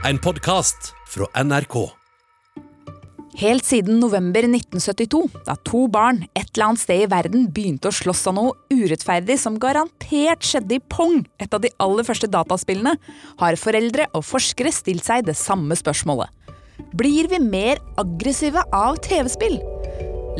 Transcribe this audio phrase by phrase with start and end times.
[0.00, 1.74] En podkast fra NRK.
[3.36, 7.94] Helt siden november 1972, da to barn et eller annet sted i verden begynte å
[7.94, 12.96] slåss av noe urettferdig som garantert skjedde i Pong, et av de aller første dataspillene,
[13.44, 16.32] har foreldre og forskere stilt seg det samme spørsmålet.
[16.96, 19.60] Blir vi mer aggressive av TV-spill?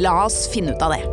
[0.00, 1.04] La oss finne ut av det.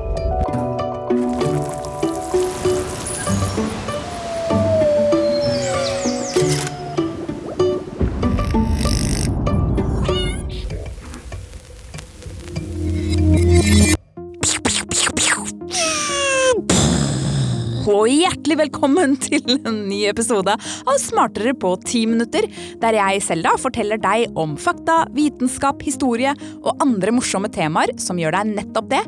[18.07, 22.45] Og hjertelig velkommen til en ny episode av Smartere på ti minutter,
[22.79, 28.37] der jeg, Selda, forteller deg om fakta, vitenskap, historie og andre morsomme temaer som gjør
[28.37, 29.01] deg nettopp det,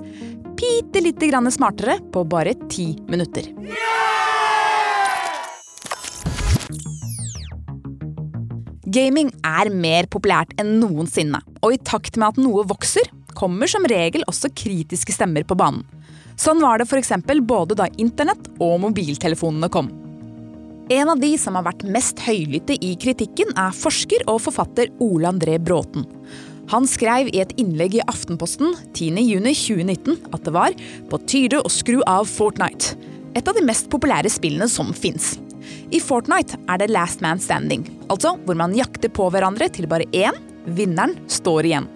[0.60, 3.48] bitte lite grann smartere på bare ti minutter.
[8.90, 13.88] Gaming er mer populært enn noensinne, og i takt med at noe vokser, kommer som
[13.88, 15.86] regel også kritiske stemmer på banen.
[16.40, 17.12] Sånn var det f.eks.
[17.44, 19.90] både da internett og mobiltelefonene kom.
[20.90, 25.30] En av de som har vært mest høylytte i kritikken, er forsker og forfatter Ole
[25.30, 26.08] André Bråten.
[26.72, 30.80] Han skrev i et innlegg i Aftenposten 10.6.2019 at det var
[31.12, 32.96] på tide å skru av Fortnite.
[33.36, 35.36] Et av de mest populære spillene som fins.
[35.92, 40.08] I Fortnite er det last man standing, altså hvor man jakter på hverandre til bare
[40.16, 41.90] én, vinneren, står igjen.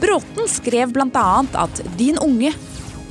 [0.00, 1.44] Bråten skrev bl.a.
[1.52, 2.52] at din unge,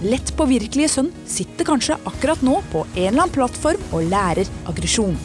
[0.05, 5.15] lett påvirkelige sønn sitter kanskje akkurat nå på en eller annen plattform og lærer aggresjon.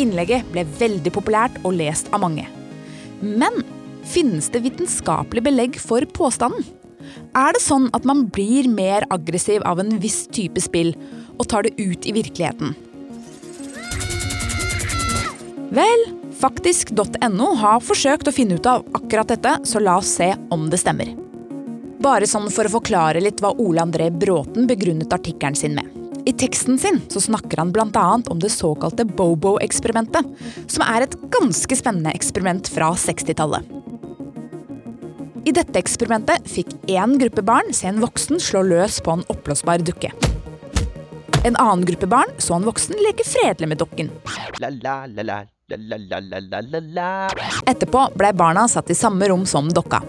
[0.00, 2.48] Innlegget ble veldig populært og lest av mange.
[3.20, 3.62] Men
[4.10, 6.64] finnes det vitenskapelig belegg for påstanden?
[7.36, 10.94] Er det sånn at man blir mer aggressiv av en viss type spill
[11.36, 12.74] og tar det ut i virkeligheten?
[15.70, 16.08] Vel,
[16.40, 20.78] Faktisk.no har forsøkt å finne ut av akkurat dette, så la oss se om det
[20.80, 21.12] stemmer.
[22.00, 25.84] Bare sånn for å forklare litt hva Ole André Bråten begrunnet artikkelen sin med.
[26.24, 28.06] I teksten sin så snakker han bl.a.
[28.32, 30.24] om det såkalte Bobo-eksperimentet,
[30.64, 33.76] som er et ganske spennende eksperiment fra 60-tallet.
[35.44, 39.84] I dette eksperimentet fikk én gruppe barn se en voksen slå løs på en oppblåsbar
[39.84, 40.12] dukke.
[41.44, 44.12] En annen gruppe barn så en voksen leke fredelig med dukken.
[44.60, 45.40] La, la, la,
[47.70, 50.02] Etterpå ble barna satt i samme rom som dokka.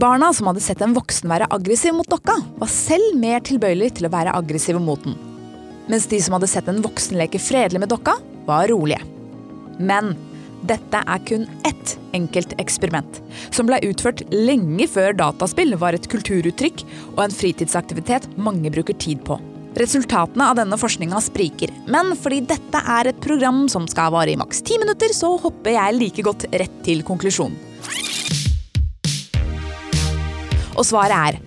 [0.00, 4.08] Barna som hadde sett en voksen være aggressiv mot dokka, var selv mer tilbøyelig til
[4.08, 5.16] å være aggressive mot den.
[5.90, 9.02] Mens de som hadde sett en voksen leke fredelig med dokka, var rolige.
[9.78, 10.14] Men
[10.66, 13.20] dette er kun ett enkelt eksperiment,
[13.54, 19.22] som ble utført lenge før dataspill var et kulturuttrykk og en fritidsaktivitet mange bruker tid
[19.26, 19.38] på.
[19.76, 24.38] Resultatene av denne forskninga spriker, men fordi dette er et program som skal vare i
[24.40, 27.58] maks ti minutter, så hopper jeg like godt rett til konklusjonen.
[30.76, 31.38] Og svaret er,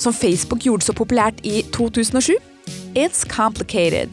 [0.00, 2.36] som Facebook gjorde så populært i 2007,
[2.96, 4.12] it's complicated.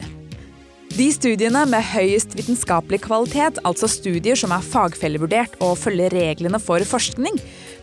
[0.96, 6.80] De studiene med høyest vitenskapelig kvalitet, altså studier som er fagfellevurdert og følger reglene for
[6.88, 7.36] forskning,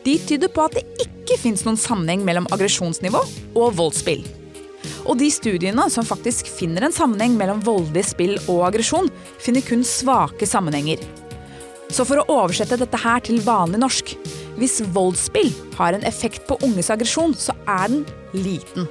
[0.06, 3.22] de tyder på at det ikke fins noen sammenheng mellom aggresjonsnivå
[3.54, 4.26] og voldsspill.
[5.04, 9.10] Og de studiene som faktisk finner en sammenheng mellom voldelig spill og aggresjon,
[9.44, 11.02] finner kun svake sammenhenger.
[11.94, 14.16] Så for å oversette dette her til vanlig norsk
[14.58, 18.04] Hvis voldsspill har en effekt på unges aggresjon, så er den
[18.38, 18.86] liten.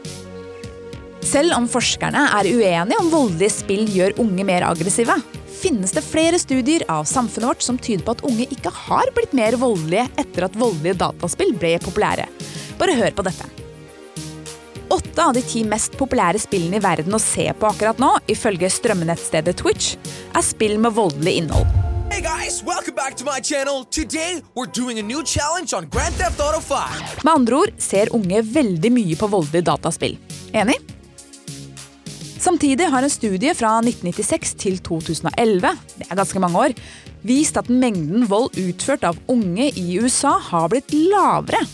[1.23, 5.15] Selv om forskerne er uenige om voldelige spill gjør unge mer aggressive,
[5.63, 9.39] finnes det flere studier av samfunnet vårt som tyder på at unge ikke har blitt
[9.39, 12.27] mer voldelige etter at voldelige dataspill ble populære.
[12.83, 13.62] Bare hør på dette.
[14.93, 18.69] Åtte av de ti mest populære spillene i verden å se på akkurat nå, ifølge
[18.69, 19.95] strømmenettstedet Twitch,
[20.37, 21.79] er spill med voldelig innhold.
[22.13, 23.87] Hey guys, welcome back to my channel.
[23.89, 27.25] Today we're doing a new challenge on Grand Theft Auto 5.
[27.25, 30.19] Med andre ord ser unge veldig mye på voldelige dataspill.
[30.53, 30.77] Enig?
[32.37, 35.73] Samtidig har en studie fra 1996 til 2011,
[36.03, 36.77] det er ganske mange år,
[37.25, 41.65] vist at mengden vold utført av unge i USA har blitt lavere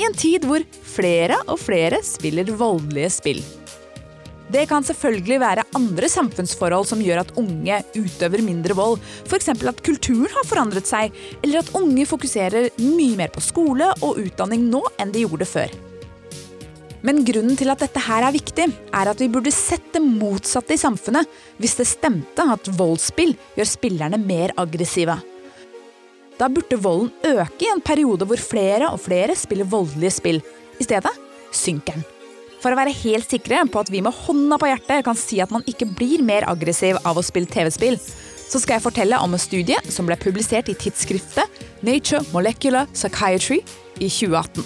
[0.00, 0.64] i en tid hvor
[0.94, 3.42] flere og flere spiller voldelige spill.
[4.50, 8.96] Det kan selvfølgelig være andre samfunnsforhold som gjør at unge utøver mindre vold,
[9.28, 9.52] f.eks.
[9.52, 11.14] at kulturen har forandret seg,
[11.44, 15.78] eller at unge fokuserer mye mer på skole og utdanning nå enn de gjorde før.
[17.06, 20.74] Men grunnen til at dette her er viktig, er at vi burde sett det motsatte
[20.74, 21.30] i samfunnet
[21.62, 25.16] hvis det stemte at voldsspill gjør spillerne mer aggressive.
[26.40, 30.40] Da burde volden øke i en periode hvor flere og flere spiller voldelige spill.
[30.80, 31.12] I stedet
[31.52, 32.06] synker den.
[32.60, 35.52] For å være helt sikre på at vi med hånda på hjertet kan si at
[35.52, 37.96] man ikke blir mer aggressiv av å spille TV-spill,
[38.50, 43.60] så skal jeg fortelle om en studie som ble publisert i tidsskriftet Nature Molecular Psychiatry
[44.00, 44.64] i 2018.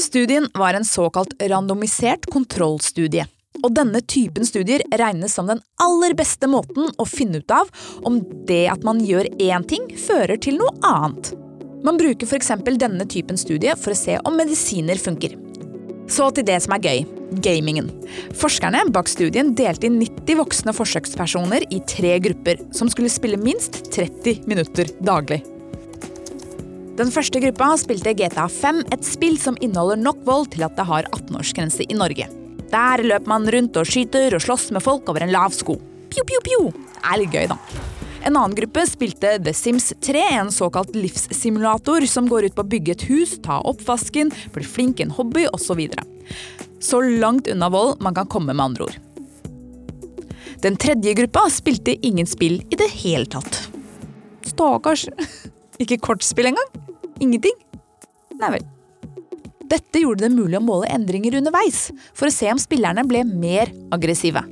[0.00, 3.28] Studien var en såkalt randomisert kontrollstudie.
[3.60, 7.70] Og denne typen studier regnes som den aller beste måten å finne ut av
[8.08, 11.34] om det at man gjør én ting, fører til noe annet.
[11.84, 12.52] Man bruker f.eks.
[12.66, 15.36] denne typen studie for å se om medisiner funker.
[16.10, 17.04] Så til det som er gøy
[17.44, 17.90] gamingen.
[18.34, 23.84] Forskerne bak studien delte inn 90 voksne forsøkspersoner i tre grupper, som skulle spille minst
[23.94, 25.40] 30 minutter daglig.
[26.98, 30.84] Den første gruppa spilte GTA 5, et spill som inneholder nok vold til at det
[30.90, 32.26] har 18-årsgrense i Norge.
[32.70, 35.74] Der løper man rundt og skyter og slåss med folk over en lav sko.
[36.10, 36.60] Pjo, pjo, pjo.
[36.70, 37.58] Det er litt gøy, da.
[38.20, 42.70] En annen gruppe spilte The Sims 3, en såkalt livssimulator som går ut på å
[42.74, 45.80] bygge et hus, ta oppvasken, bli flink i en hobby osv.
[45.88, 46.04] Så,
[46.92, 48.98] så langt unna vold man kan komme, med andre ord.
[50.60, 53.62] Den tredje gruppa spilte ingen spill i det hele tatt.
[54.44, 55.06] Stakkars.
[55.80, 56.68] Ikke kortspill engang.
[57.24, 57.56] Ingenting.
[58.40, 58.68] Nei vel.
[59.70, 63.70] Dette gjorde det mulig å måle endringer underveis, for å se om spillerne ble mer
[63.94, 64.42] aggressive.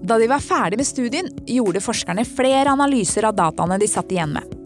[0.00, 4.34] Da de var ferdig med studien, gjorde forskerne flere analyser av dataene de satt igjen
[4.36, 4.56] med.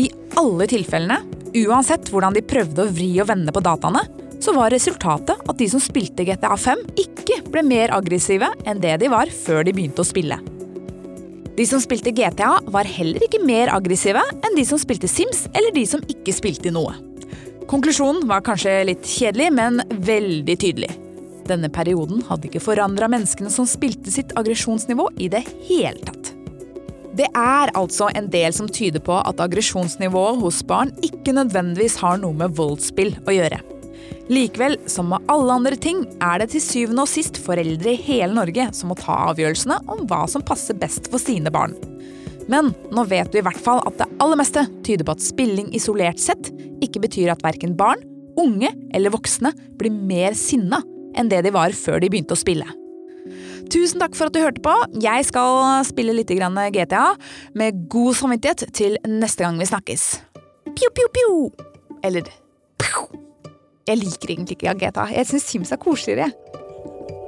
[0.00, 0.08] I
[0.40, 1.18] alle tilfellene,
[1.64, 4.04] uansett hvordan de prøvde å vri og vende på dataene,
[4.38, 8.94] så var resultatet at de som spilte GTA 5, ikke ble mer aggressive enn det
[9.02, 10.38] de var før de begynte å spille.
[11.58, 15.74] De som spilte GTA, var heller ikke mer aggressive enn de som spilte Sims eller
[15.74, 16.94] de som ikke spilte noe.
[17.68, 20.88] Konklusjonen var kanskje litt kjedelig, men veldig tydelig.
[21.48, 26.30] Denne perioden hadde ikke forandra menneskene som spilte sitt aggresjonsnivå i det hele tatt.
[27.18, 32.16] Det er altså en del som tyder på at aggresjonsnivået hos barn ikke nødvendigvis har
[32.22, 33.60] noe med voldsspill å gjøre.
[34.32, 38.32] Likevel, som med alle andre ting, er det til syvende og sist foreldre i hele
[38.38, 41.76] Norge som må ta avgjørelsene om hva som passer best for sine barn.
[42.48, 45.70] Men nå vet du i hvert fall at det aller meste tyder på at spilling
[45.76, 46.50] isolert sett
[46.84, 48.00] ikke betyr at verken barn,
[48.38, 50.80] unge eller voksne blir mer sinna
[51.18, 52.66] enn det de var før de begynte å spille.
[53.68, 54.72] Tusen takk for at du hørte på.
[55.02, 57.04] Jeg skal spille litt GTA
[57.58, 60.08] med god samvittighet til neste gang vi snakkes.
[60.72, 61.32] Pjo, pjo, pjo!
[62.02, 62.24] Eller
[62.80, 63.08] pjo.
[63.88, 65.08] Jeg liker egentlig ikke GTA.
[65.12, 66.30] Jeg syns Sims er koseligere.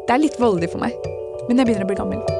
[0.06, 0.96] Det er litt voldelig for meg.
[1.48, 2.39] Men jeg begynner å bli gammel.